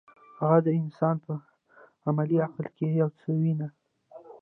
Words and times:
هغه 0.39 0.59
د 0.65 0.67
انسان 0.81 1.15
په 1.25 1.33
عملي 2.07 2.37
عقل 2.47 2.65
کې 2.75 2.87
یو 3.01 3.09
څه 3.19 3.27
ویني. 3.41 3.69